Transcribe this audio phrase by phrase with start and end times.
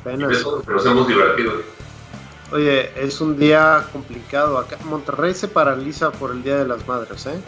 [0.00, 0.44] Apenas.
[0.66, 1.52] Nos hemos divertido.
[2.52, 4.58] Oye, es un día complicado.
[4.58, 7.40] Acá Monterrey se paraliza por el Día de las Madres, ¿eh?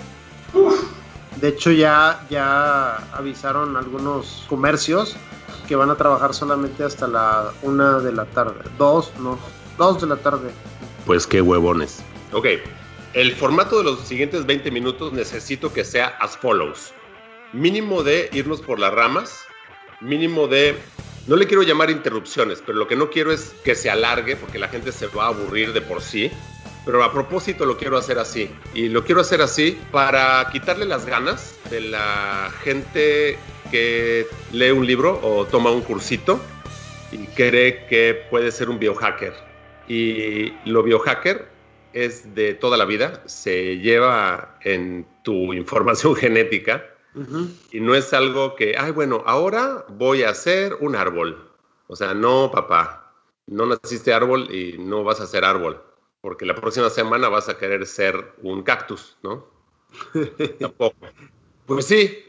[1.37, 5.16] De hecho, ya, ya avisaron algunos comercios
[5.68, 8.60] que van a trabajar solamente hasta la una de la tarde.
[8.78, 9.38] Dos, no,
[9.76, 10.51] dos de la tarde.
[11.06, 12.02] Pues qué huevones.
[12.32, 12.46] Ok,
[13.15, 16.92] el formato de los siguientes 20 minutos necesito que sea as follows.
[17.52, 19.45] Mínimo de irnos por las ramas,
[20.04, 20.76] mínimo de
[21.26, 24.59] no le quiero llamar interrupciones, pero lo que no quiero es que se alargue porque
[24.59, 26.30] la gente se va a aburrir de por sí.
[26.84, 28.51] Pero a propósito lo quiero hacer así.
[28.74, 33.38] Y lo quiero hacer así para quitarle las ganas de la gente
[33.70, 36.38] que lee un libro o toma un cursito
[37.10, 39.32] y cree que puede ser un biohacker.
[39.88, 41.48] Y lo biohacker
[41.95, 46.93] es de toda la vida, se lleva en tu información genética
[47.70, 51.51] y no es algo que, ay, bueno, ahora voy a hacer un árbol.
[51.87, 53.15] O sea, no, papá,
[53.46, 55.82] no naciste árbol y no vas a ser árbol,
[56.20, 59.46] porque la próxima semana vas a querer ser un cactus, ¿no?
[60.59, 60.96] Tampoco.
[61.66, 62.24] Pues sí.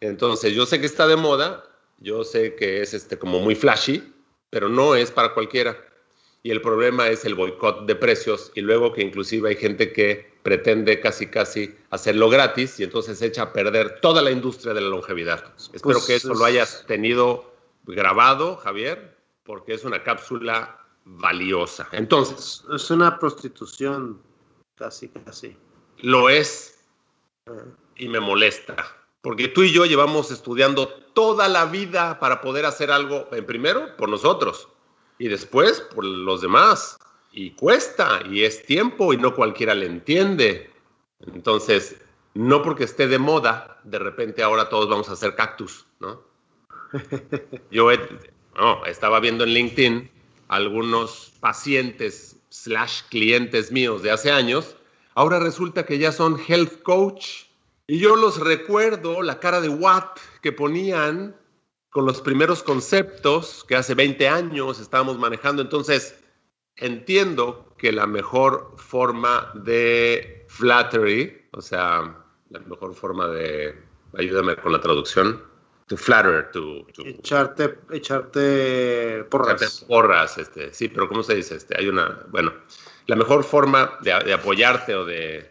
[0.00, 1.64] Entonces, yo sé que está de moda,
[1.98, 4.12] yo sé que es este como muy flashy,
[4.50, 5.76] pero no es para cualquiera.
[6.42, 10.35] Y el problema es el boicot de precios y luego que inclusive hay gente que
[10.46, 14.88] pretende casi casi hacerlo gratis y entonces echa a perder toda la industria de la
[14.88, 15.42] longevidad.
[15.58, 17.52] Espero Pues que eso es- lo hayas tenido
[17.84, 21.88] grabado, Javier, porque es una cápsula valiosa.
[21.90, 24.20] Entonces, Es una prostitución,
[24.76, 25.56] casi, casi.
[25.98, 26.78] lo es
[27.96, 28.76] y me molesta.
[29.22, 33.96] Porque tú y yo llevamos estudiando toda la vida para poder hacer algo, en primero,
[33.96, 34.68] por nosotros
[35.18, 36.96] y después por los demás.
[37.36, 40.70] Y cuesta y es tiempo y no cualquiera le entiende.
[41.20, 41.96] Entonces,
[42.32, 46.22] no porque esté de moda, de repente ahora todos vamos a hacer cactus, ¿no?
[47.70, 48.00] Yo he-
[48.56, 50.10] no, estaba viendo en LinkedIn
[50.48, 54.74] algunos pacientes slash clientes míos de hace años.
[55.14, 57.44] Ahora resulta que ya son health coach.
[57.86, 61.36] Y yo los recuerdo la cara de Watt que ponían
[61.90, 65.62] con los primeros conceptos que hace 20 años estábamos manejando.
[65.62, 66.18] Entonces,
[66.76, 72.16] entiendo que la mejor forma de flattery, o sea,
[72.50, 73.74] la mejor forma de,
[74.16, 75.42] ayúdame con la traducción,
[75.86, 79.62] to flatter, to, to Echarte, echarte porras.
[79.62, 81.56] Echarte porras, este, sí, pero ¿cómo se dice?
[81.56, 82.52] Este, hay una, bueno,
[83.06, 85.50] la mejor forma de, de apoyarte o de,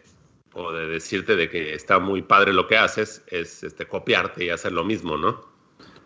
[0.54, 4.50] o de decirte de que está muy padre lo que haces es este, copiarte y
[4.50, 5.44] hacer lo mismo, ¿no?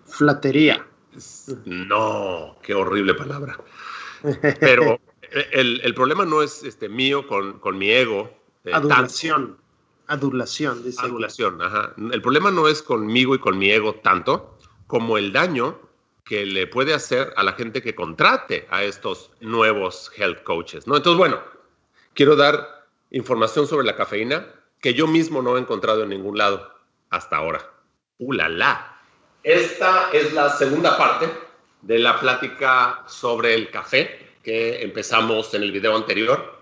[0.07, 0.87] Flatería.
[1.65, 3.59] No, qué horrible palabra.
[4.61, 5.01] Pero
[5.53, 8.31] el, el problema no es este, mío con, con mi ego.
[8.65, 8.93] eh, tanto.
[8.93, 9.57] Adulación.
[10.07, 11.01] Adulación, dice.
[11.03, 11.95] Adulación, ajá.
[11.97, 14.59] El problema no es conmigo y con mi ego tanto
[14.89, 15.79] como el daño
[16.25, 20.97] que le puede hacer a la gente que contrate a estos nuevos health coaches, ¿no?
[20.97, 21.41] Entonces, bueno,
[22.15, 24.47] quiero dar información sobre la cafeína
[24.81, 26.73] que yo mismo no he encontrado en ningún lado
[27.11, 27.71] hasta ahora.
[28.19, 29.01] ¡Uh, la, la!
[29.43, 31.29] Esta es la segunda parte
[31.83, 36.59] de la plática sobre el café que empezamos en el video anterior.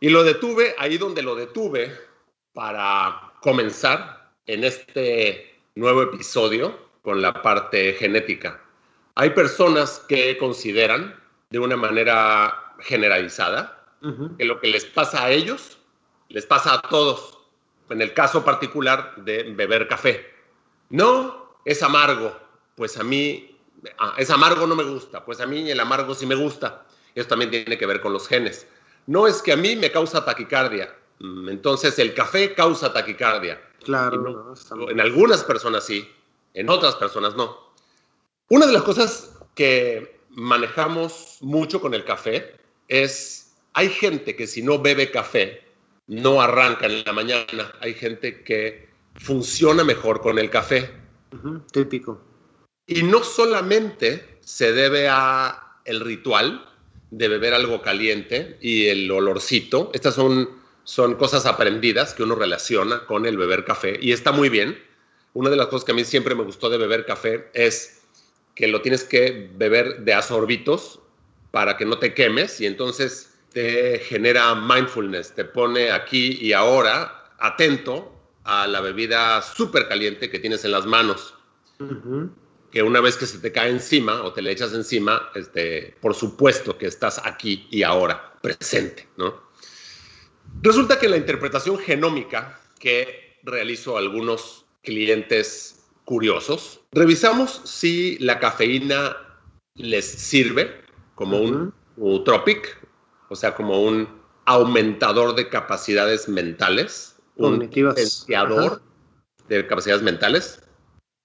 [0.00, 1.94] Y lo detuve ahí donde lo detuve
[2.52, 8.60] para comenzar en este nuevo episodio con la parte genética.
[9.14, 11.18] Hay personas que consideran
[11.50, 14.36] de una manera generalizada Ujú.
[14.36, 15.78] que lo que les pasa a ellos
[16.30, 17.38] les pasa a todos.
[17.90, 20.32] En el caso particular de beber café.
[20.90, 22.36] No, es amargo.
[22.76, 23.58] Pues a mí,
[23.98, 25.24] ah, es amargo no me gusta.
[25.24, 26.86] Pues a mí el amargo sí me gusta.
[27.20, 28.66] Eso también tiene que ver con los genes.
[29.06, 30.94] No es que a mí me causa taquicardia.
[31.18, 33.60] Mm, Entonces el café causa taquicardia.
[33.84, 34.54] Claro.
[34.74, 36.08] No- En algunas personas sí,
[36.54, 37.74] en otras personas no.
[38.48, 42.56] Una de las cosas que manejamos mucho con el café
[42.88, 45.62] es, hay gente que si no bebe café,
[46.06, 47.72] no arranca en la mañana.
[47.80, 50.90] Hay gente que funciona mejor con el café.
[51.72, 52.20] Típico.
[52.86, 56.66] Y no solamente se debe a el ritual
[57.10, 59.90] de beber algo caliente y el olorcito.
[59.94, 60.48] Estas son,
[60.84, 64.78] son cosas aprendidas que uno relaciona con el beber café y está muy bien.
[65.32, 68.02] una de las cosas que a mí siempre me gustó de beber café es
[68.54, 71.00] que lo tienes que beber de a sorbitos
[71.50, 77.32] para que no te quemes y entonces te genera mindfulness, te pone aquí y ahora
[77.38, 78.12] atento
[78.44, 81.34] a la bebida súper caliente que tienes en las manos.
[82.70, 86.14] Que una vez que se te cae encima o te le echas encima, este, por
[86.14, 89.50] supuesto que estás aquí y ahora, presente, ¿no?
[90.62, 99.16] Resulta que la interpretación genómica que realizo algunos clientes curiosos, revisamos si la cafeína
[99.74, 100.82] les sirve
[101.14, 102.78] como un utropic,
[103.28, 104.08] o sea, como un
[104.46, 108.82] aumentador de capacidades mentales, un potenciador
[109.48, 110.60] de capacidades mentales,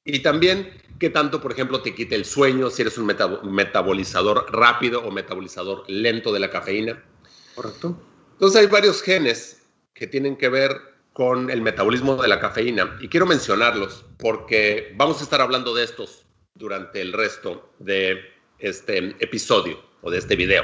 [0.03, 0.69] y también
[0.99, 5.83] qué tanto, por ejemplo, te quite el sueño, si eres un metabolizador rápido o metabolizador
[5.87, 7.03] lento de la cafeína.
[7.55, 7.97] Correcto.
[8.33, 9.63] Entonces hay varios genes
[9.93, 10.77] que tienen que ver
[11.13, 15.85] con el metabolismo de la cafeína y quiero mencionarlos porque vamos a estar hablando de
[15.85, 16.25] estos
[16.55, 18.19] durante el resto de
[18.59, 20.63] este episodio o de este video.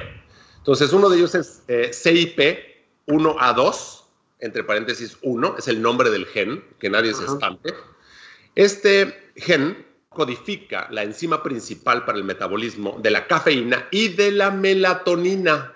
[0.57, 1.92] Entonces uno de ellos es eh,
[3.07, 4.04] CIP1A2,
[4.39, 7.74] entre paréntesis 1, es el nombre del gen, que nadie se espante.
[8.56, 14.51] Este gen codifica la enzima principal para el metabolismo de la cafeína y de la
[14.51, 15.73] melatonina.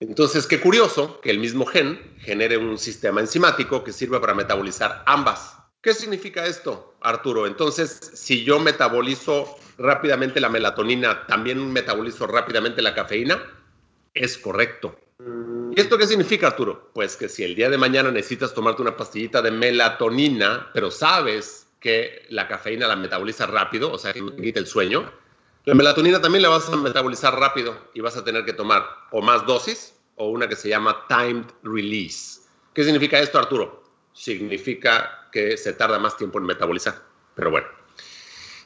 [0.00, 5.02] Entonces, qué curioso que el mismo gen genere un sistema enzimático que sirve para metabolizar
[5.06, 5.56] ambas.
[5.82, 7.46] ¿Qué significa esto, Arturo?
[7.46, 13.42] Entonces, si yo metabolizo rápidamente la melatonina, ¿también metabolizo rápidamente la cafeína?
[14.14, 14.96] Es correcto.
[15.76, 16.90] ¿Y esto qué significa, Arturo?
[16.94, 21.63] Pues que si el día de mañana necesitas tomarte una pastillita de melatonina, pero sabes
[21.84, 25.12] que la cafeína la metaboliza rápido, o sea, que te quita el sueño,
[25.66, 29.20] la melatonina también la vas a metabolizar rápido y vas a tener que tomar o
[29.20, 32.40] más dosis o una que se llama timed release.
[32.72, 33.84] ¿Qué significa esto, Arturo?
[34.14, 37.02] Significa que se tarda más tiempo en metabolizar.
[37.34, 37.66] Pero bueno,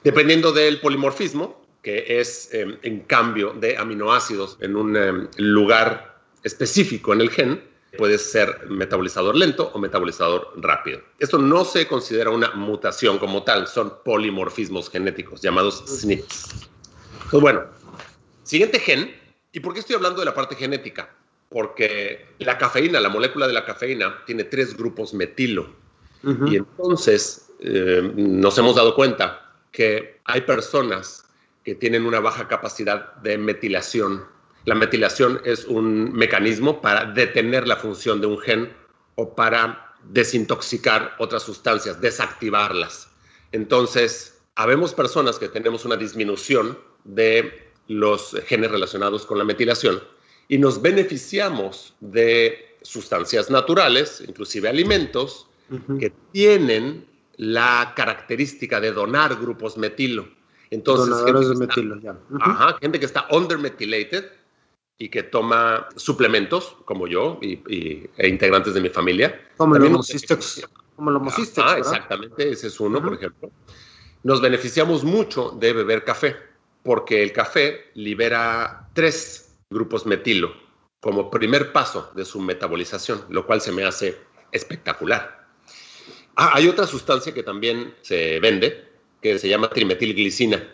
[0.04, 7.12] dependiendo del polimorfismo, que es em, en cambio de aminoácidos en un em, lugar específico
[7.12, 11.00] en el gen, puede ser metabolizador lento o metabolizador rápido.
[11.18, 16.68] Esto no se considera una mutación como tal, son polimorfismos genéticos llamados SNPs.
[17.30, 17.64] Pues bueno,
[18.42, 19.14] siguiente gen.
[19.52, 21.14] ¿Y por qué estoy hablando de la parte genética?
[21.48, 25.74] Porque la cafeína, la molécula de la cafeína, tiene tres grupos metilo.
[26.46, 31.24] Y entonces eh, nos hemos dado cuenta que hay personas
[31.64, 34.24] que tienen una baja capacidad de metilación.
[34.68, 38.70] La metilación es un mecanismo para detener la función de un gen
[39.14, 43.08] o para desintoxicar otras sustancias, desactivarlas.
[43.52, 50.02] Entonces, habemos personas que tenemos una disminución de los genes relacionados con la metilación
[50.48, 55.46] y nos beneficiamos de sustancias naturales, inclusive alimentos,
[55.98, 57.06] que tienen
[57.38, 60.28] la característica de donar grupos metilo.
[60.70, 62.18] Entonces, gente, de metilo, ya.
[62.38, 64.37] ajá, gente que está undermethylated
[64.98, 67.60] y que toma suplementos, como yo y,
[68.16, 69.40] e integrantes de mi familia.
[69.56, 70.68] Como el homocistex.
[70.96, 71.16] Como el
[71.58, 73.52] Ah, exactamente, ese es uno, por ejemplo.
[74.24, 76.36] Nos beneficiamos mucho de beber café
[76.82, 80.52] porque el café libera tres grupos metilo
[81.00, 84.18] como primer paso de su metabolización, lo cual se me hace
[84.50, 85.46] espectacular.
[86.34, 88.88] Ah, hay otra sustancia que también se vende,
[89.22, 90.66] que se llama trimetilglicina.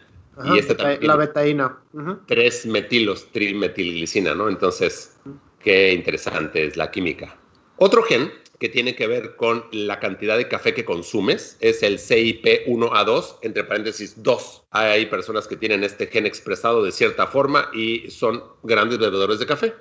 [0.43, 1.79] Y esta también la betaína.
[2.27, 4.49] Tres metilos, trimetilglicina, ¿no?
[4.49, 5.17] Entonces,
[5.61, 7.37] qué interesante es la química.
[7.77, 11.99] Otro gen que tiene que ver con la cantidad de café que consumes, es el
[11.99, 14.65] CIP1A2, entre paréntesis 2.
[14.71, 19.47] Hay personas que tienen este gen expresado de cierta forma y son grandes bebedores de
[19.47, 19.75] café.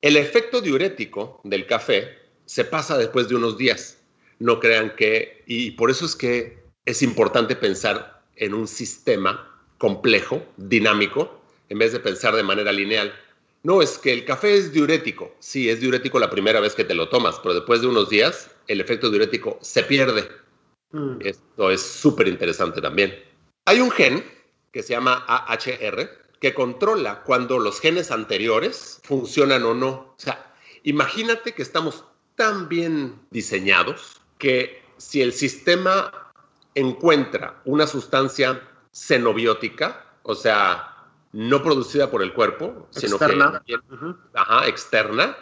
[0.00, 3.98] El efecto diurético del café se pasa después de unos días.
[4.38, 9.49] No crean que, y por eso es que es importante pensar en un sistema
[9.80, 13.14] complejo, dinámico, en vez de pensar de manera lineal.
[13.62, 15.34] No, es que el café es diurético.
[15.38, 18.50] Sí, es diurético la primera vez que te lo tomas, pero después de unos días
[18.68, 20.28] el efecto diurético se pierde.
[20.92, 21.16] Mm.
[21.20, 23.18] Esto es súper interesante también.
[23.64, 24.22] Hay un gen
[24.70, 26.10] que se llama AHR
[26.40, 29.88] que controla cuando los genes anteriores funcionan o no.
[29.88, 32.04] O sea, imagínate que estamos
[32.36, 36.30] tan bien diseñados que si el sistema
[36.74, 40.90] encuentra una sustancia xenobiótica, o sea,
[41.32, 43.62] no producida por el cuerpo, sino externa.
[43.66, 43.76] que
[44.34, 45.36] ajá, externa,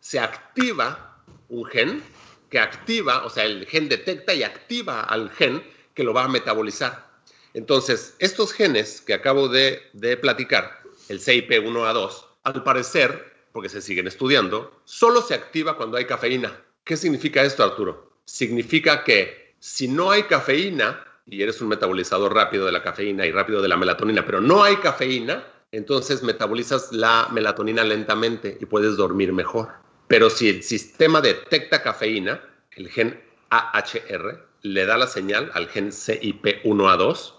[0.00, 2.02] se activa un gen
[2.50, 5.62] que activa, o sea, el gen detecta y activa al gen
[5.94, 7.08] que lo va a metabolizar.
[7.54, 14.06] Entonces, estos genes que acabo de, de platicar, el CIP1A2, al parecer, porque se siguen
[14.06, 16.60] estudiando, solo se activa cuando hay cafeína.
[16.84, 18.12] ¿Qué significa esto, Arturo?
[18.24, 23.32] Significa que si no hay cafeína, y eres un metabolizador rápido de la cafeína y
[23.32, 28.96] rápido de la melatonina, pero no hay cafeína, entonces metabolizas la melatonina lentamente y puedes
[28.96, 29.68] dormir mejor.
[30.08, 35.90] Pero si el sistema detecta cafeína, el gen AHR le da la señal al gen
[35.90, 37.34] CIP1A2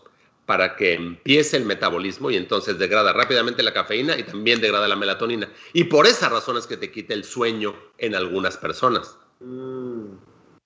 [0.45, 4.95] para que empiece el metabolismo y entonces degrada rápidamente la cafeína y también degrada la
[4.95, 5.49] melatonina.
[5.73, 9.17] Y por esa razón es que te quita el sueño en algunas personas.
[9.39, 10.15] Mm.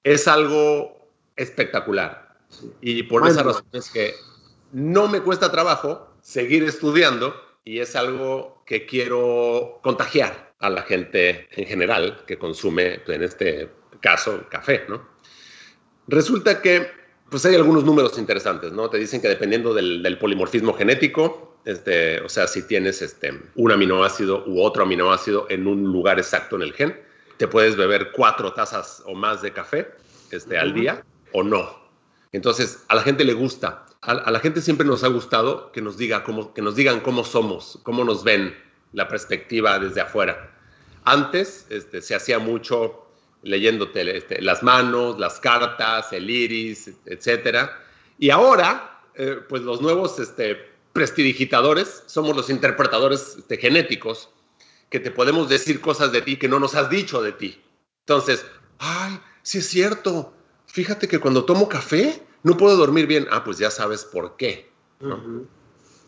[0.03, 2.24] Es algo espectacular.
[2.81, 4.15] Y por esa razón es que
[4.71, 11.47] no me cuesta trabajo seguir estudiando y es algo que quiero contagiar a la gente
[11.51, 13.69] en general que consume, en este
[14.01, 15.07] caso, café, ¿no?
[16.07, 18.89] Resulta que pues hay algunos números interesantes, ¿no?
[18.89, 24.43] Te dicen que dependiendo del, polimorfismo genético, este, o sea, si tienes este, un aminoácido
[24.45, 26.99] u otro aminoácido en un lugar exacto en el gen,
[27.37, 29.87] te puedes beber cuatro tazas o más de café
[30.31, 31.84] este, al día o no.
[32.35, 33.85] Entonces, a la gente le gusta.
[34.01, 37.23] A, la gente siempre nos ha gustado que nos, diga cómo, que nos digan cómo
[37.23, 38.55] somos, cómo nos ven,
[38.91, 40.53] la perspectiva desde afuera.
[41.05, 43.07] Antes este, se hacía mucho
[43.41, 47.69] leyéndote este, las manos, las cartas, el iris, etc.
[48.19, 50.57] Y ahora, eh, pues los nuevos este,
[50.91, 54.29] prestidigitadores somos los interpretadores este, genéticos
[54.89, 57.61] que te podemos decir cosas de ti que no nos has dicho de ti.
[58.01, 58.45] Entonces,
[58.79, 60.34] ay, sí es cierto.
[60.75, 63.27] Fíjate que cuando tomo café no puedo dormir bien.
[63.31, 64.69] Ah, pues ya sabes por qué.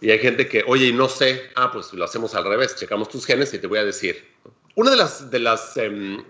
[0.02, 3.08] Y hay gente que, oye, y no sé, ah, pues lo hacemos al revés, checamos
[3.08, 4.28] tus genes y te voy a decir.
[4.76, 6.22] Uno de, las, de, las, em,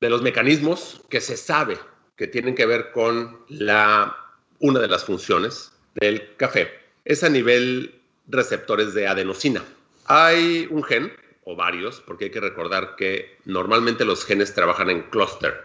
[0.00, 1.76] de los mecanismos que se sabe
[2.14, 4.16] que tienen que ver con la,
[4.60, 6.70] una de las funciones del café
[7.04, 9.64] es a nivel receptores de adenosina.
[10.04, 11.12] Hay un gen,
[11.42, 15.64] o varios, porque hay que recordar que normalmente los genes trabajan en clúster.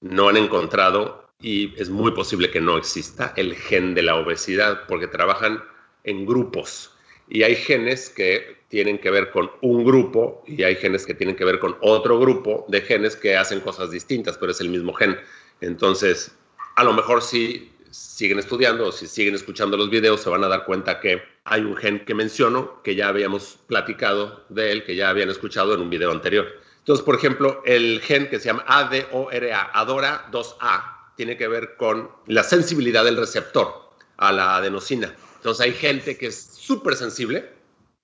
[0.00, 4.86] No han encontrado, y es muy posible que no exista, el gen de la obesidad,
[4.88, 5.62] porque trabajan
[6.04, 6.92] en grupos.
[7.28, 11.36] Y hay genes que tienen que ver con un grupo y hay genes que tienen
[11.36, 14.92] que ver con otro grupo de genes que hacen cosas distintas, pero es el mismo
[14.92, 15.16] gen.
[15.60, 16.36] Entonces,
[16.76, 20.48] a lo mejor si siguen estudiando o si siguen escuchando los videos, se van a
[20.48, 24.96] dar cuenta que hay un gen que menciono, que ya habíamos platicado de él, que
[24.96, 26.46] ya habían escuchado en un video anterior.
[26.78, 32.10] Entonces, por ejemplo, el gen que se llama ADORA, ADORA 2A, tiene que ver con
[32.26, 35.14] la sensibilidad del receptor a la adenosina.
[35.36, 37.50] Entonces hay gente que es súper sensible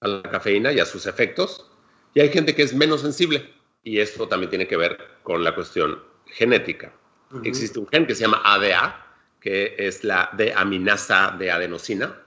[0.00, 1.71] a la cafeína y a sus efectos,
[2.14, 3.52] y hay gente que es menos sensible.
[3.85, 6.92] Y esto también tiene que ver con la cuestión genética.
[7.45, 9.07] Existe un gen que se llama ADA,
[9.40, 12.19] que es la deaminasa de adenosina,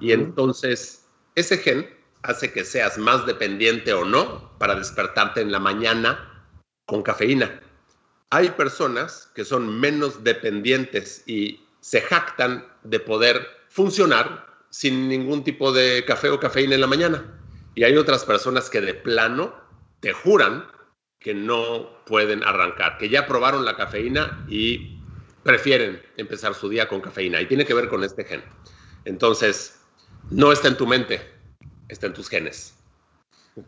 [0.00, 1.88] y entonces ese gen
[2.22, 6.46] hace que seas más dependiente o no para despertarte en la mañana
[6.86, 7.60] con cafeína.
[8.34, 15.70] Hay personas que son menos dependientes y se jactan de poder funcionar sin ningún tipo
[15.70, 17.22] de café o cafeína en la mañana.
[17.74, 19.54] Y hay otras personas que de plano
[20.00, 20.66] te juran
[21.20, 24.98] que no pueden arrancar, que ya probaron la cafeína y
[25.42, 27.38] prefieren empezar su día con cafeína.
[27.38, 28.42] Y tiene que ver con este gen.
[29.04, 29.78] Entonces,
[30.30, 31.20] no está en tu mente,
[31.86, 32.78] está en tus genes.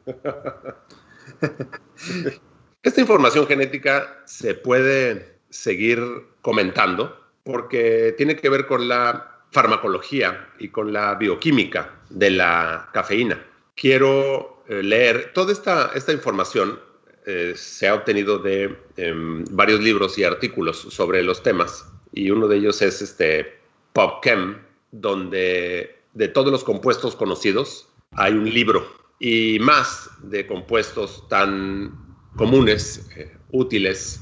[2.84, 6.00] Esta información genética se puede seguir
[6.42, 13.42] comentando porque tiene que ver con la farmacología y con la bioquímica de la cafeína.
[13.74, 16.78] Quiero eh, leer toda esta, esta información.
[17.24, 22.48] Eh, se ha obtenido de em, varios libros y artículos sobre los temas y uno
[22.48, 23.60] de ellos es este
[23.94, 24.58] PubChem,
[24.92, 28.86] donde de todos los compuestos conocidos hay un libro
[29.18, 32.03] y más de compuestos tan
[32.36, 34.20] comunes, eh, útiles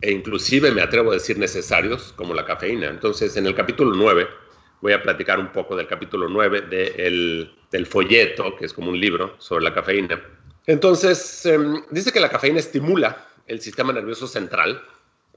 [0.00, 2.88] e inclusive me atrevo a decir necesarios como la cafeína.
[2.88, 4.26] Entonces, en el capítulo 9
[4.80, 9.34] voy a platicar un poco del capítulo 9 del folleto, que es como un libro
[9.38, 10.22] sobre la cafeína.
[10.66, 14.82] Entonces, em, dice que la cafeína estimula el sistema nervioso central,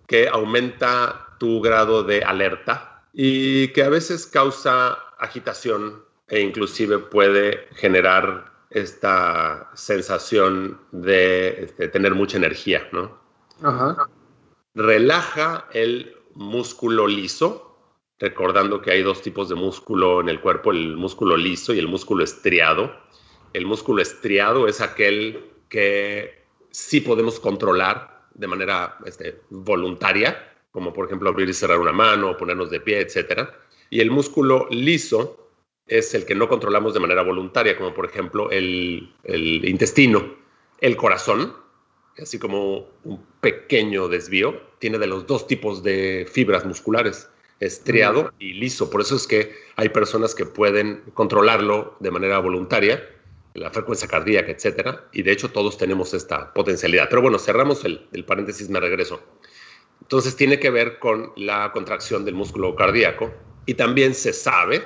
[0.08, 7.68] que aumenta tu grado de alerta y que a veces causa agitación e inclusive puede
[7.76, 13.22] generar esta sensación de tener mucha energía, ¿no?
[14.74, 17.78] Relaja el músculo liso,
[18.20, 21.88] recordando que hay dos tipos de músculo en el cuerpo, el músculo liso y el
[21.88, 22.92] músculo estriado.
[23.54, 31.06] El músculo estriado es aquel que sí podemos controlar de manera este, voluntaria, como por
[31.06, 33.50] ejemplo abrir y cerrar una mano, ponernos de pie, etc.
[33.92, 35.43] Y el músculo liso
[35.88, 40.36] es el que no controlamos de manera voluntaria, como por ejemplo el, el intestino.
[40.80, 41.56] El corazón,
[42.18, 48.54] así como un pequeño desvío, tiene de los dos tipos de fibras musculares estriado y
[48.54, 48.90] liso.
[48.90, 53.10] Por eso es que hay personas que pueden controlarlo de manera voluntaria,
[53.54, 57.08] la frecuencia cardíaca, etcétera, y de hecho todos tenemos esta potencialidad.
[57.10, 59.22] Pero bueno, cerramos el, el paréntesis, me regreso.
[60.02, 63.32] Entonces tiene que ver con la contracción del músculo cardíaco
[63.66, 64.84] y también se sabe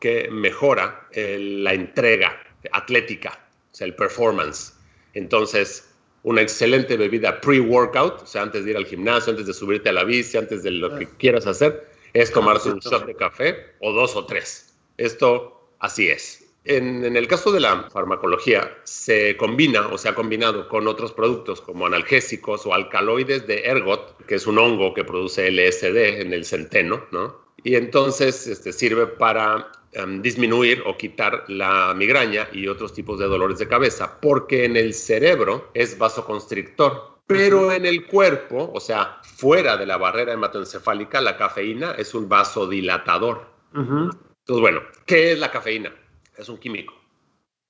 [0.00, 2.42] que mejora la entrega
[2.72, 3.38] atlética,
[3.72, 4.74] o sea, el performance.
[5.14, 5.88] Entonces,
[6.22, 9.92] una excelente bebida pre-workout, o sea, antes de ir al gimnasio, antes de subirte a
[9.92, 13.92] la bici, antes de lo que quieras hacer, es tomarse un shot de café o
[13.92, 14.74] dos o tres.
[14.96, 16.46] Esto así es.
[16.64, 21.12] En, en, el caso de la farmacología, se combina o se ha combinado con otros
[21.12, 26.34] productos como analgésicos o alcaloides de ergot, que es un hongo que produce LSD en
[26.34, 27.50] el centeno, ¿no?
[27.64, 33.26] Y entonces este, sirve para em, disminuir o quitar la migraña y otros tipos de
[33.26, 39.20] dolores de cabeza, porque en el cerebro es vasoconstrictor, pero en el cuerpo, o sea,
[39.22, 43.46] fuera de la barrera hematoencefálica, la cafeína es un vasodilatador.
[43.72, 45.94] Entonces, bueno, ¿qué es la cafeína?
[46.36, 46.92] Es un químico.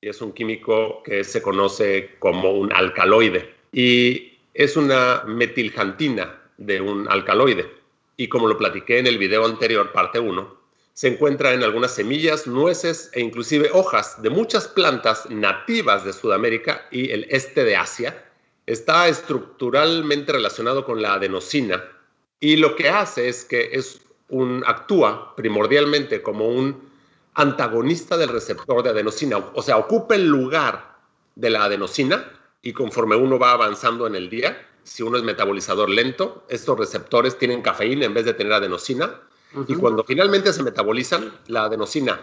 [0.01, 3.55] Y es un químico que se conoce como un alcaloide.
[3.71, 7.71] Y es una metiljantina de un alcaloide.
[8.17, 10.60] Y como lo platiqué en el video anterior, parte 1,
[11.01, 16.87] se encuentra en algunas semillas, nueces e inclusive hojas de muchas plantas nativas de Sudamérica
[16.91, 18.23] y el este de Asia.
[18.67, 21.83] Está estructuralmente relacionado con la adenosina
[22.39, 26.91] y lo que hace es que es un, actúa primordialmente como un
[27.33, 30.99] antagonista del receptor de adenosina, o sea, ocupa el lugar
[31.35, 32.31] de la adenosina
[32.61, 37.39] y conforme uno va avanzando en el día, si uno es metabolizador lento, estos receptores
[37.39, 39.19] tienen cafeína en vez de tener adenosina
[39.67, 42.21] y cuando finalmente se metabolizan, la adenosina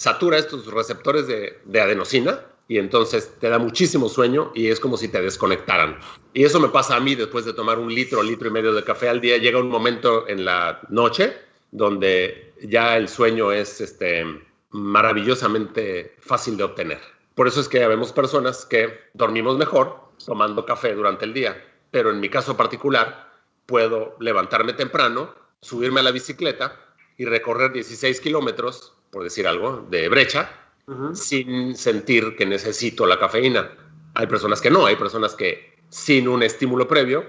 [0.00, 4.96] satura estos receptores de, de adenosina y entonces te da muchísimo sueño y es como
[4.96, 5.98] si te desconectaran.
[6.32, 8.82] Y eso me pasa a mí después de tomar un litro, litro y medio de
[8.82, 9.36] café al día.
[9.36, 11.36] Llega un momento en la noche
[11.70, 14.24] donde ya el sueño es este,
[14.70, 17.00] maravillosamente fácil de obtener.
[17.34, 21.62] Por eso es que vemos personas que dormimos mejor tomando café durante el día.
[21.90, 23.28] Pero en mi caso particular,
[23.66, 26.78] puedo levantarme temprano, subirme a la bicicleta
[27.16, 30.56] y recorrer 16 kilómetros, por decir algo, de brecha
[31.14, 33.70] sin sentir que necesito la cafeína.
[34.14, 37.24] Hay personas que no, hay personas que sin un estímulo previo,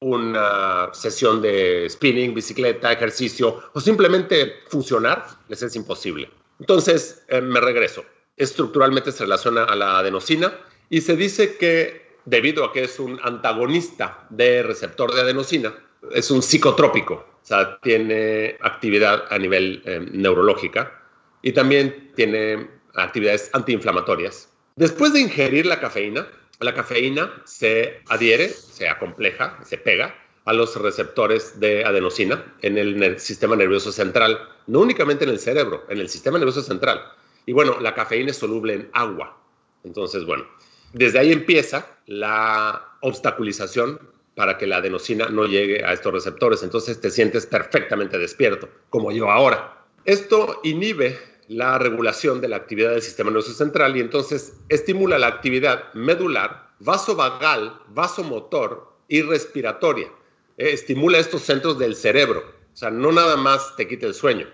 [0.00, 6.28] una sesión de spinning, bicicleta, ejercicio o simplemente funcionar, les es imposible.
[6.58, 8.04] Entonces, eh, me regreso.
[8.36, 10.52] Estructuralmente se relaciona a la adenosina
[10.90, 15.74] y se dice que debido a que es un antagonista de receptor de adenosina,
[16.10, 20.98] es un psicotrópico, o sea, tiene actividad a nivel eh, neurológica
[21.42, 24.48] y también tiene actividades antiinflamatorias.
[24.76, 26.26] Después de ingerir la cafeína,
[26.60, 30.14] la cafeína se adhiere, se acompleja, se pega
[30.46, 35.84] a los receptores de adenosina en el sistema nervioso central, no únicamente en el cerebro,
[35.90, 37.02] en el sistema nervioso central.
[37.44, 39.38] Y bueno, la cafeína es soluble en agua.
[39.84, 40.46] Entonces, bueno,
[40.94, 44.00] desde ahí empieza la obstaculización
[44.34, 46.62] para que la adenosina no llegue a estos receptores.
[46.62, 49.84] Entonces te sientes perfectamente despierto, como yo ahora.
[50.04, 51.18] Esto inhibe
[51.48, 56.70] la regulación de la actividad del sistema nervioso central y entonces estimula la actividad medular,
[56.80, 60.08] vasovagal, vasomotor y respiratoria.
[60.56, 64.48] Eh, estimula estos centros del cerebro, o sea, no nada más te quita el sueño.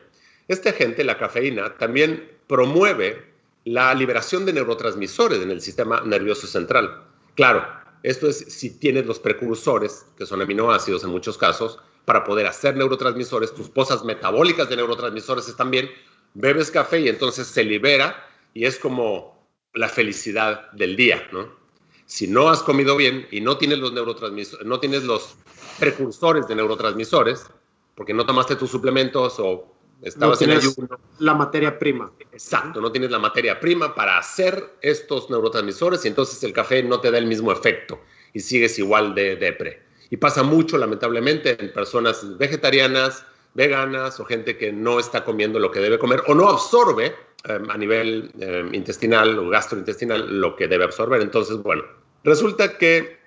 [0.48, 3.24] Este agente, la cafeína, también promueve
[3.64, 7.04] la liberación de neurotransmisores en el sistema nervioso central.
[7.36, 7.64] Claro,
[8.02, 12.76] esto es si tienes los precursores, que son aminoácidos en muchos casos, para poder hacer
[12.76, 15.90] neurotransmisores, tus pozas metabólicas de neurotransmisores están bien,
[16.34, 21.58] bebes café y entonces se libera y es como la felicidad del día, ¿no?
[22.06, 25.36] Si no has comido bien y no tienes los neurotransmisores, no tienes los
[25.78, 27.46] precursores de neurotransmisores,
[27.94, 30.88] porque no tomaste tus suplementos o estabas en ayuno.
[31.18, 32.10] La materia prima.
[32.32, 37.00] Exacto, no tienes la materia prima para hacer estos neurotransmisores y entonces el café no
[37.00, 38.00] te da el mismo efecto
[38.32, 39.82] y sigues igual de depre.
[40.10, 45.70] Y pasa mucho, lamentablemente, en personas vegetarianas, veganas o gente que no está comiendo lo
[45.70, 50.66] que debe comer o no absorbe em, a nivel em, intestinal o gastrointestinal lo que
[50.66, 51.20] debe absorber.
[51.20, 51.84] Entonces, bueno,
[52.24, 53.18] resulta que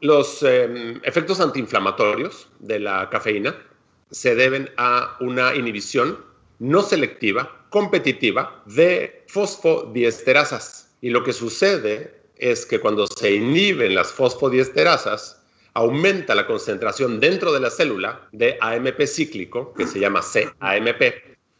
[0.00, 3.54] los em, efectos antiinflamatorios de la cafeína
[4.10, 6.18] se deben a una inhibición
[6.58, 10.90] no selectiva, competitiva, de fosfodiesterasas.
[11.00, 15.40] Y lo que sucede es que cuando se inhiben las fosfodiesterasas,
[15.74, 21.02] aumenta la concentración dentro de la célula de AMP cíclico, que se llama CAMP,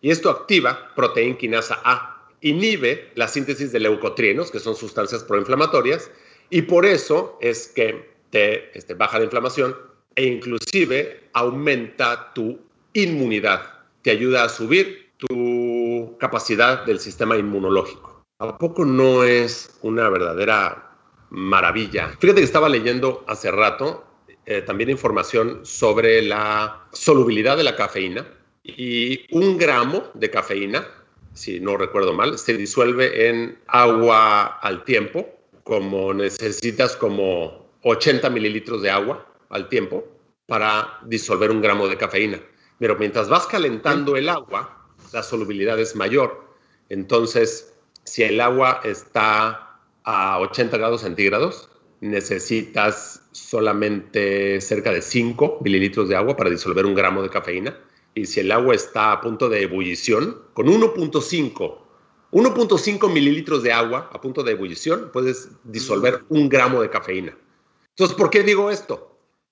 [0.03, 6.11] y esto activa proteína quinasa A, inhibe la síntesis de leucotrienos, que son sustancias proinflamatorias,
[6.49, 9.77] y por eso es que te este, baja la inflamación
[10.21, 12.59] e inclusive aumenta tu
[12.93, 13.61] inmunidad.
[14.03, 18.23] te ayuda a subir tu capacidad del sistema inmunológico.
[18.39, 20.97] ¿A poco no es una verdadera
[21.31, 22.09] maravilla?
[22.19, 24.05] Fíjate que estaba leyendo hace rato
[24.45, 28.27] eh, también información sobre la solubilidad de la cafeína
[28.63, 30.87] y un gramo de cafeína,
[31.33, 35.27] si no recuerdo mal, se disuelve en agua al tiempo,
[35.65, 40.05] como necesitas como 80 mililitros de agua al tiempo
[40.47, 42.41] para disolver un gramo de cafeína.
[42.79, 46.45] Pero mientras vas calentando el agua, la solubilidad es mayor.
[46.89, 51.69] Entonces, si el agua está a 80 grados centígrados,
[52.01, 57.79] necesitas solamente cerca de 5 mililitros de agua para disolver un gramo de cafeína.
[58.15, 61.91] Y si el agua está a punto de ebullición, con 1.5
[62.33, 67.37] 1.5 mililitros de agua a punto de ebullición, puedes disolver un gramo de cafeína.
[67.91, 69.10] Entonces, ¿por qué digo esto?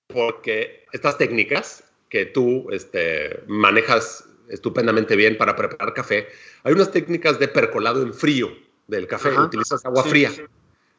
[0.09, 6.29] Porque estas técnicas que tú este, manejas estupendamente bien para preparar café,
[6.65, 8.51] hay unas técnicas de percolado en frío
[8.87, 10.33] del café, utilizas agua fría.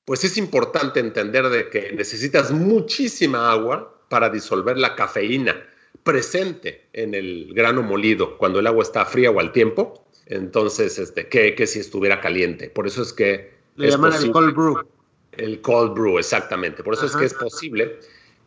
[0.06, 5.68] Pues es importante entender de que necesitas muchísima agua para disolver la cafeína
[6.04, 10.06] presente en el grano molido cuando el agua está fría o al tiempo.
[10.28, 12.70] Entonces, este, que, que si estuviera caliente.
[12.70, 13.58] Por eso es que...
[13.76, 14.88] Le llaman el cold brew.
[15.32, 16.84] El cold brew, exactamente.
[16.84, 18.00] Por eso es que es posible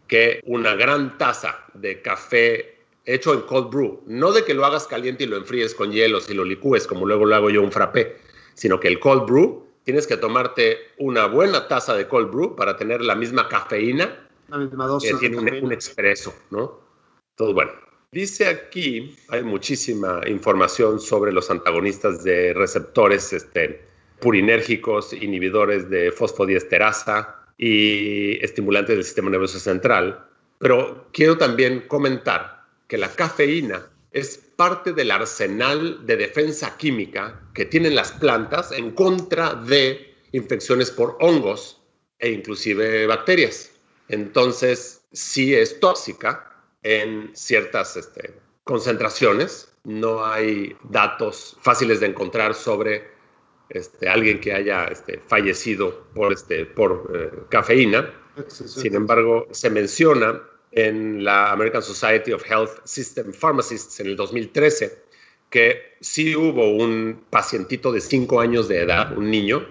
[0.06, 4.86] que una gran taza de café hecho en cold brew, no de que lo hagas
[4.86, 7.72] caliente y lo enfríes con hielos y lo licúes como luego lo hago yo un
[7.72, 8.16] frappé,
[8.54, 12.76] sino que el cold brew tienes que tomarte una buena taza de cold brew para
[12.76, 16.78] tener la misma cafeína la misma que tiene un, un, expreso, ¿no?
[17.36, 17.72] Todo bueno.
[18.10, 23.82] Dice aquí, hay muchísima información sobre los antagonistas de receptores este,
[24.20, 30.26] purinérgicos, inhibidores de fosfodiesterasa, y estimulantes del sistema nervioso central.
[30.58, 37.64] Pero quiero también comentar que la cafeína es parte del arsenal de defensa química que
[37.64, 41.80] tienen las plantas en contra de infecciones por hongos
[42.18, 43.72] e inclusive bacterias.
[44.08, 48.34] Entonces, sí es tóxica en ciertas este,
[48.64, 49.72] concentraciones.
[49.84, 53.11] No hay datos fáciles de encontrar sobre
[53.72, 58.10] este, alguien que haya este, fallecido por, este, por eh, cafeína.
[58.48, 65.02] Sin embargo, se menciona en la American Society of Health System Pharmacists en el 2013
[65.52, 69.66] que sí hubo un pacientito de 5 años de edad, un niño,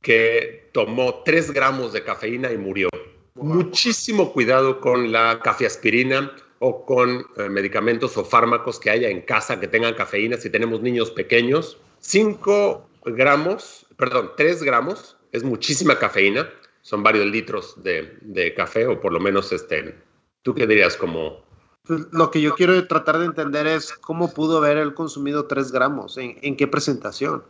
[0.00, 2.88] que tomó 3 gramos de cafeína y murió.
[3.34, 9.60] Muchísimo cuidado con la cafeaspirina o con eh, medicamentos o fármacos que haya en casa
[9.60, 11.78] que tengan cafeína si tenemos niños pequeños.
[12.00, 16.50] 5 gramos, perdón, 3 gramos, es muchísima cafeína,
[16.82, 19.96] son varios litros de, café, o por lo menos, este,
[20.42, 21.44] ¿tú qué dirías como...
[21.84, 25.72] Pues, lo que yo quiero tratar de entender es cómo pudo haber él consumido 3
[25.72, 27.44] gramos, en, qué presentación.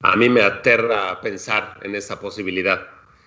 [0.00, 2.86] A mí me aterra pensar en esa posibilidad.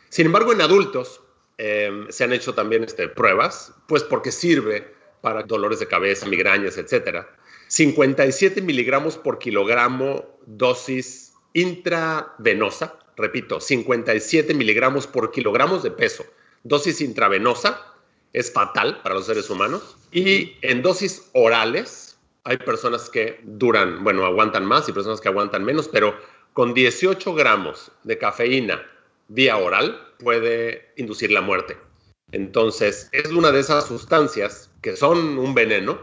[0.09, 1.21] Sin embargo, en adultos
[1.57, 6.77] em, se han hecho también este, pruebas, pues porque sirve para dolores de cabeza, migrañas,
[6.77, 7.25] etc.
[7.67, 16.25] 57 miligramos por kilogramo dosis intravenosa, repito, 57 miligramos por kilogramos de peso.
[16.63, 17.81] Dosis intravenosa
[18.33, 19.97] es fatal para los seres humanos.
[20.11, 25.63] Y en dosis orales, hay personas que duran, bueno, aguantan más y personas que aguantan
[25.63, 26.15] menos, pero
[26.53, 28.85] con 18 gramos de cafeína
[29.27, 31.77] vía oral puede inducir la muerte.
[32.31, 35.99] Entonces, es una de esas sustancias que son un veneno,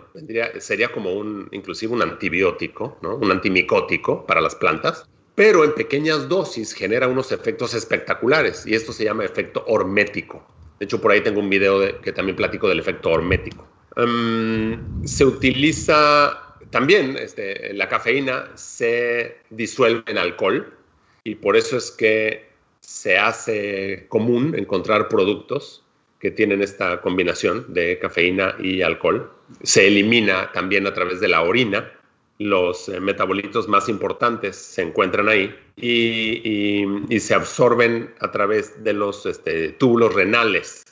[0.58, 3.16] sería como un, inclusive un antibiótico, ¿no?
[3.16, 8.92] un antimicótico para las plantas, pero en pequeñas dosis genera unos efectos espectaculares y esto
[8.92, 10.44] se llama efecto hormético.
[10.80, 13.64] De hecho, por ahí tengo un video que también platico del efecto hormético.
[13.96, 20.74] Um, se utiliza también, este, la cafeína se disuelve en alcohol
[21.22, 22.48] y por eso es que
[22.80, 25.84] se hace común encontrar productos
[26.18, 29.30] que tienen esta combinación de cafeína y alcohol.
[29.62, 31.92] Se elimina también a través de la orina
[32.38, 39.26] los eh, metabolitos más importantes se encuentran ahí y, se absorben a través de los
[39.26, 40.84] este, túbulos renales.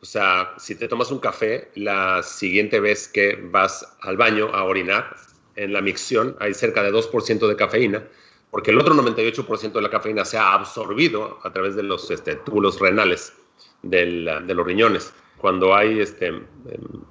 [0.00, 4.64] O sea, si te tomas un café, la siguiente vez que vas al baño a
[4.64, 5.16] orinar,
[5.56, 8.04] en la micción hay cerca de 2% de cafeína,
[8.50, 12.36] porque el otro 98% de la cafeína se ha absorbido a través de los este,
[12.36, 13.32] túbulos renales
[13.82, 15.12] de los riñones.
[15.38, 16.32] Cuando hay este,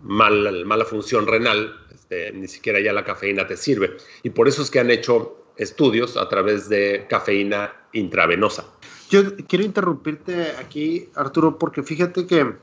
[0.02, 3.98] mal, mala función renal, este, ni siquiera ya la cafeína te sirve.
[4.24, 8.66] Y por eso es que han hecho estudios a través de cafeína intravenosa.
[9.10, 12.56] Yo quiero interrumpirte aquí, Arturo, porque fíjate que,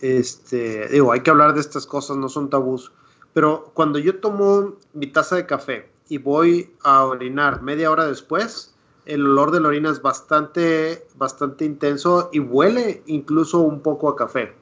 [0.00, 2.92] este, digo, hay que hablar de estas cosas, no son tabús,
[3.32, 8.71] pero cuando yo tomo mi taza de café y voy a orinar media hora después,
[9.04, 14.16] el olor de la orina es bastante, bastante intenso y huele incluso un poco a
[14.16, 14.54] café.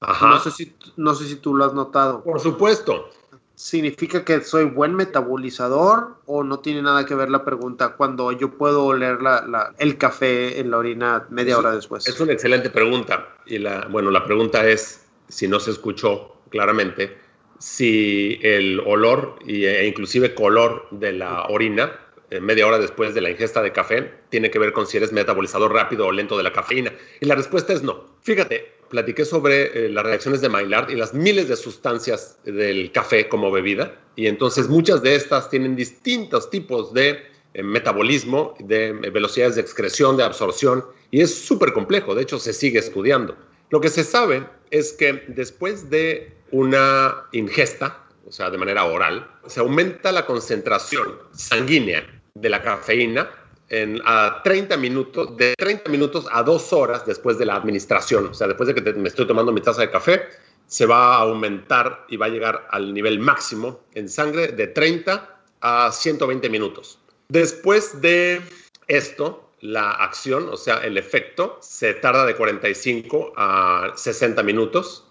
[0.00, 0.30] Ajá.
[0.30, 2.22] No sé si, no sé si tú lo has notado.
[2.22, 3.10] Por supuesto.
[3.56, 8.50] ¿Significa que soy buen metabolizador o no tiene nada que ver la pregunta cuando yo
[8.58, 12.08] puedo oler la, el café en la orina media hora después?
[12.08, 13.28] Es una excelente pregunta.
[13.46, 17.16] Y la, bueno, la pregunta es, si no se escuchó claramente,
[17.60, 21.92] si el olor e inclusive color de la orina
[22.30, 25.12] eh, media hora después de la ingesta de café tiene que ver con si eres
[25.12, 26.92] metabolizador rápido o lento de la cafeína.
[27.20, 28.04] Y la respuesta es no.
[28.22, 33.28] Fíjate, platiqué sobre eh, las reacciones de Maillard y las miles de sustancias del café
[33.28, 33.94] como bebida.
[34.16, 37.22] Y entonces muchas de estas tienen distintos tipos de
[37.54, 40.84] eh, metabolismo, de velocidades de excreción, de absorción.
[41.10, 42.14] Y es súper complejo.
[42.14, 43.36] De hecho, se sigue estudiando.
[43.70, 49.26] Lo que se sabe es que después de una ingesta, o sea, de manera oral,
[49.46, 53.30] se aumenta la concentración sanguínea de la cafeína
[53.68, 58.26] en, a 30 minutos, de 30 minutos a 2 horas después de la administración.
[58.26, 60.22] O sea, después de que me estoy tomando mi taza de café,
[60.66, 65.40] se va a aumentar y va a llegar al nivel máximo en sangre de 30
[65.60, 66.98] a 120 minutos.
[67.28, 68.40] Después de
[68.86, 75.03] esto, la acción, o sea, el efecto, se tarda de 45 a 60 minutos.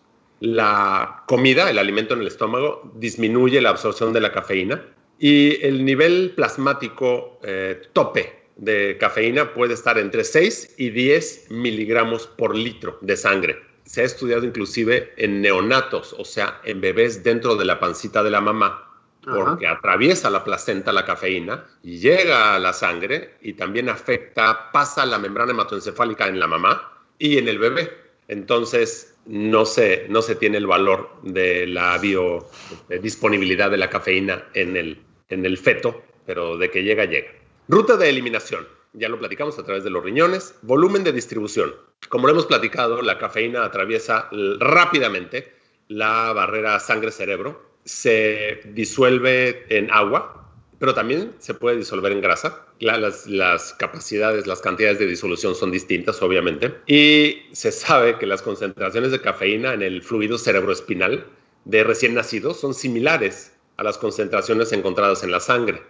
[0.44, 4.84] La comida, el alimento en el estómago, disminuye la absorción de la cafeína
[5.18, 12.28] y el nivel plasmático eh, tope de cafeína puede estar entre 6 y 10 miligramos
[12.28, 13.64] por litro de sangre.
[13.86, 18.32] Se ha estudiado inclusive en neonatos, o sea, en bebés dentro de la pancita de
[18.32, 18.90] la mamá,
[19.24, 25.06] porque atraviesa la placenta la cafeína y llega a la sangre y también afecta, pasa
[25.06, 28.03] la membrana hematoencefálica en la mamá y en el bebé.
[28.28, 34.78] Entonces, no se, no se tiene el valor de la biodisponibilidad de la cafeína en
[34.78, 37.32] el, en el feto, pero de que llega, llega.
[37.68, 38.68] Ruta de eliminación.
[38.94, 40.56] Ya lo platicamos a través de los riñones.
[40.62, 41.74] Volumen de distribución.
[42.10, 45.52] Como lo hemos platicado, la cafeína atraviesa rápidamente
[45.88, 50.43] la barrera sangre-cerebro, se disuelve en agua,
[50.84, 52.66] pero también se puede disolver en grasa.
[52.82, 56.76] las, las, capacidades, las cantidades de disolución son distintas, obviamente.
[56.88, 61.26] Y se sabe que las concentraciones de cafeína en el fluido cerebroespinal
[61.64, 65.84] de recién nacidos son similares a las concentraciones encontradas en la sangre.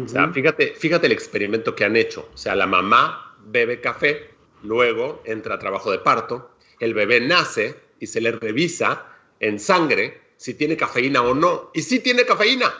[0.00, 2.28] O sea, fíjate, fíjate el experimento que han hecho.
[2.32, 4.30] O sea, la mamá bebe café,
[4.62, 9.08] luego entra a trabajo de parto, el bebé nace y se le revisa
[9.40, 11.72] en sangre si tiene cafeína o no.
[11.74, 12.72] Y si tiene cafeína,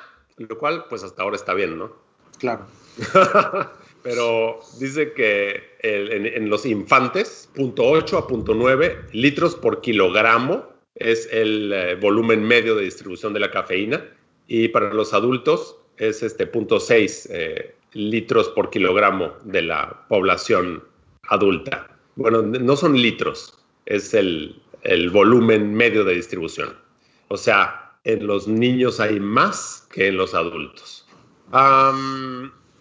[0.49, 1.93] lo cual pues hasta ahora está bien, ¿no?
[2.39, 2.67] Claro.
[4.03, 11.29] Pero dice que en, los infantes, punto 8 a punto 9 litros por kilogramo es
[11.31, 14.03] el eh, volumen medio de distribución de la cafeína
[14.47, 20.83] y para los adultos es este 0.6 eh, litros por kilogramo de la población
[21.29, 21.89] adulta.
[22.17, 24.61] Bueno, no son litros, es el,
[25.13, 26.75] volumen medio de distribución.
[27.29, 31.07] O sea, en los niños hay más que en los adultos.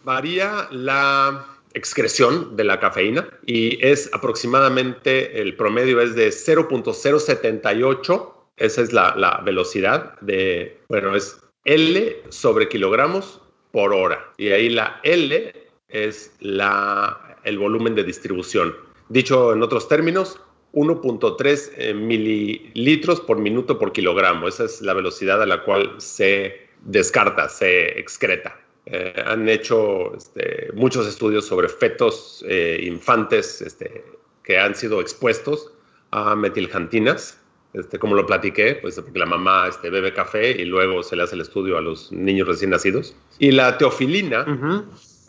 [0.03, 8.81] varía la excreción de la cafeína y es aproximadamente, el promedio es de 0.078, esa
[8.81, 14.33] es la, la velocidad de, bueno, es L sobre kilogramos por hora.
[14.37, 15.53] Y ahí la L
[15.89, 18.75] es la, el volumen de distribución.
[19.09, 20.39] Dicho en otros términos,
[20.73, 24.47] 1.3 eh, mililitros por minuto por kilogramo.
[24.47, 28.59] Esa es la velocidad a la cual se descarta, se excreta.
[28.85, 34.03] Eh, han hecho este, muchos estudios sobre fetos eh, infantes este,
[34.43, 35.71] que han sido expuestos
[36.11, 37.39] a metiljantinas
[37.73, 41.23] este, como lo platiqué, pues porque la mamá este, bebe café y luego se le
[41.23, 43.15] hace el estudio a los niños recién nacidos.
[43.37, 44.45] Y la teofilina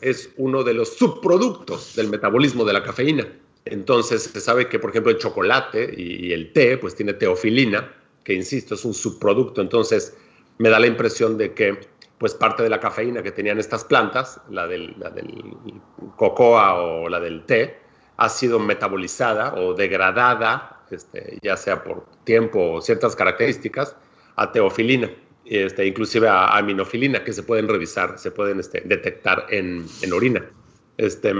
[0.00, 3.28] es uno de los subproductos del metabolismo de la cafeína.
[3.64, 7.94] Entonces se sabe que, por ejemplo, el chocolate y, el té, pues tiene teofilina,
[8.24, 9.60] que insisto, es un subproducto.
[9.60, 10.16] Entonces
[10.58, 11.78] me da la impresión de que,
[12.18, 15.56] pues parte de la cafeína que tenían estas plantas, la del, la del
[16.16, 17.78] cocoa o la del té,
[18.16, 23.96] ha sido metabolizada o degradada este, ya sea por tiempo o ciertas características,
[24.36, 25.10] a teofilina,
[25.44, 30.44] este, inclusive a aminofilina, que se pueden revisar, se pueden este, detectar en, orina.
[30.96, 31.32] Este,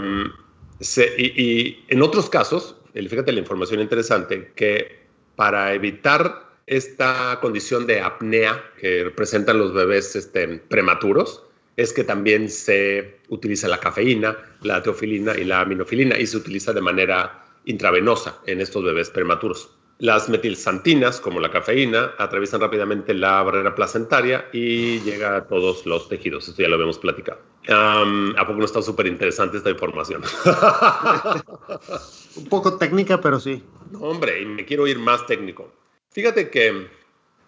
[0.81, 5.01] y, en otros casos, fíjate la información interesante, que
[5.37, 11.43] para evitar esta condición de apnea que presentan los bebés este, prematuros,
[11.77, 16.73] es que también se utiliza la cafeína, la teofilina y la aminofilina y se utiliza
[16.73, 19.71] de manera intravenosa en estos bebés prematuros.
[20.01, 26.09] Las metilsantinas, como la cafeína, atraviesan rápidamente la barrera placentaria y llega a todos los
[26.09, 26.49] tejidos.
[26.49, 27.39] Esto ya lo habíamos platicado.
[27.69, 30.23] ¿A poco no está súper interesante esta información?
[32.37, 33.63] Un poco técnica, pero sí.
[34.01, 35.71] hombre, y me quiero ir más técnico.
[36.11, 36.89] Fíjate que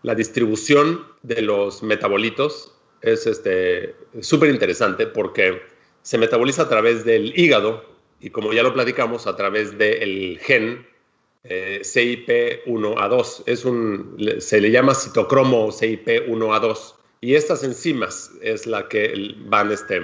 [0.03, 5.62] la distribución de los metabolitos es este, súper interesante porque
[6.03, 7.83] se metaboliza a través del hígado
[8.21, 10.91] y como ya lo platicamos, a través del gen
[11.44, 13.42] eh, CIP1A2.
[13.46, 16.94] Es un, se le llama citocromo CIP1A2.
[17.24, 20.00] Y estas enzimas es la que van este,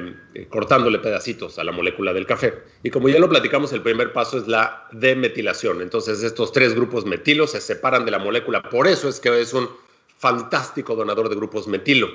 [0.51, 2.55] cortándole pedacitos a la molécula del café.
[2.85, 5.83] Y como ya lo platicamos, el primer paso es la demetilación.
[5.83, 8.63] Entonces estos tres grupos metilos se separan de la molécula.
[8.63, 9.69] Por eso es que es un
[10.17, 12.09] fantástico donador de grupos metilo.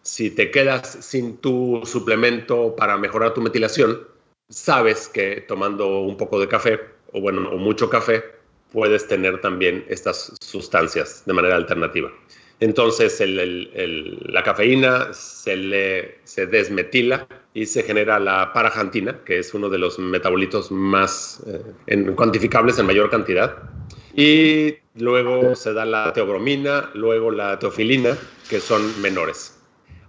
[0.00, 4.06] Si te quedas sin tu suplemento para mejorar tu metilación,
[4.48, 6.80] sabes que tomando un poco de café,
[7.12, 8.35] o bueno, o mucho café,
[8.76, 12.12] puedes tener también estas sustancias de manera alternativa.
[12.60, 19.70] Entonces la cafeína se, le, se desmetila y se genera la parajantina, que es uno
[19.70, 21.42] de los metabolitos más
[21.86, 23.56] eh, cuantificables en mayor cantidad.
[24.14, 28.14] Y luego se da la teobromina, luego la teofilina,
[28.50, 29.58] que son menores.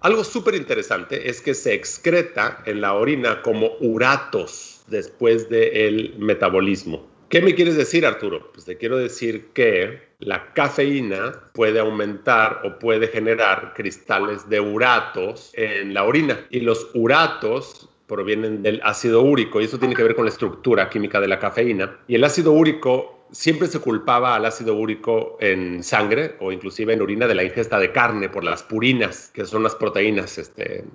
[0.01, 7.16] Algo súper interesante es que se excreta en la orina como uratos después del metabolismo.
[7.29, 8.51] ¿Qué me quieres decir, Arturo?
[8.53, 15.51] Pues te quiero decir que la cafeína puede aumentar o puede generar cristales de uratos
[15.53, 20.15] en la orina y los uratos provienen del ácido úrico y eso tiene que ver
[20.15, 21.99] con la estructura química de la cafeína.
[22.07, 27.01] Y el ácido úrico siempre se culpaba al ácido úrico en sangre o inclusive en
[27.01, 30.85] orina de la ingesta de carne por las purinas, que son las proteínas este,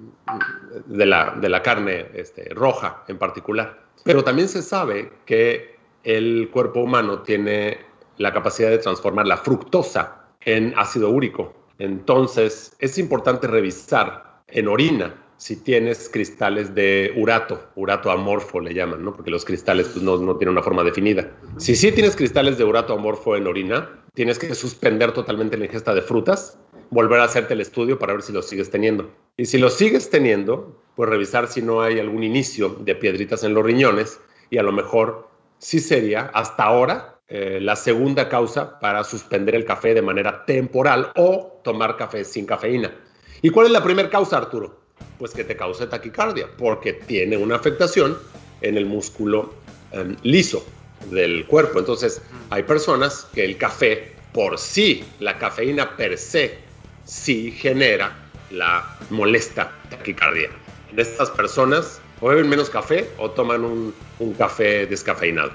[0.86, 3.82] de, la, de la carne este, roja en particular.
[4.04, 5.71] Pero también se sabe que
[6.04, 7.78] el cuerpo humano tiene
[8.18, 11.54] la capacidad de transformar la fructosa en ácido úrico.
[11.78, 19.04] Entonces es importante revisar en orina si tienes cristales de urato, urato amorfo le llaman,
[19.04, 19.12] ¿no?
[19.12, 21.32] Porque los cristales pues, no, no, tienen una forma definida.
[21.56, 25.94] Si sí tienes cristales de urato amorfo en orina, tienes que suspender totalmente la ingesta
[25.94, 26.60] de frutas,
[26.90, 29.10] volver a hacerte el estudio para ver si los sigues teniendo.
[29.36, 33.54] Y si los sigues teniendo, pues revisar si no hay algún inicio de piedritas en
[33.54, 35.28] los riñones y a lo mejor
[35.62, 41.12] sí sería hasta ahora eh, la segunda causa para suspender el café de manera temporal
[41.16, 42.92] o tomar café sin cafeína.
[43.40, 44.82] ¿Y cuál es la primera causa, Arturo?
[45.22, 48.18] pues que te cause taquicardia, porque tiene una afectación
[48.60, 49.54] en el músculo
[49.92, 50.66] em, liso
[51.12, 51.78] del cuerpo.
[51.78, 52.20] Entonces,
[52.50, 56.58] hay personas que el café por sí, la cafeína per se,
[57.04, 58.12] sí genera
[58.50, 60.50] la molesta taquicardia.
[60.90, 65.50] En estas personas o beben menos café o toman un, un café descafeinado.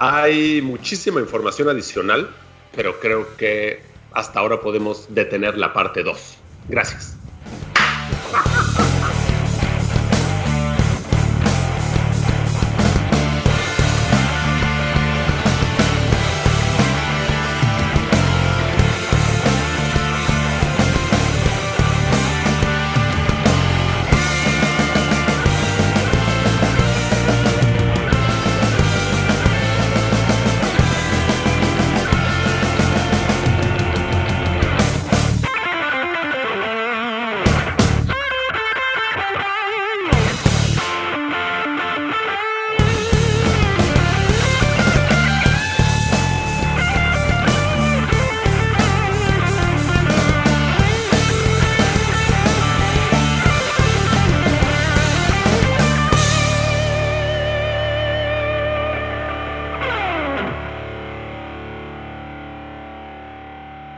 [0.00, 2.30] Hay muchísima información adicional,
[2.74, 3.82] pero creo que
[4.12, 6.38] hasta ahora podemos detener la parte 2.
[6.70, 7.19] Gracias.